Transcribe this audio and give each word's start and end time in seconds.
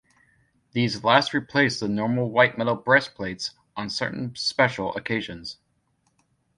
These 0.71 1.03
last 1.03 1.31
replaced 1.31 1.79
the 1.79 1.87
normal 1.87 2.31
white 2.31 2.57
metal 2.57 2.73
breastplates 2.73 3.51
on 3.77 3.91
certain 3.91 4.35
special 4.35 4.95
occasions. 4.95 5.57